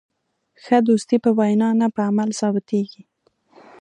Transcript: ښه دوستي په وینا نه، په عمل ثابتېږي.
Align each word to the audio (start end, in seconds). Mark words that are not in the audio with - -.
ښه 0.63 0.77
دوستي 0.87 1.17
په 1.25 1.29
وینا 1.37 1.69
نه، 1.79 1.87
په 1.95 2.01
عمل 2.09 2.29
ثابتېږي. 2.39 3.03